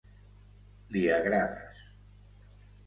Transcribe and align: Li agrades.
Li 0.95 1.03
agrades. 1.19 1.85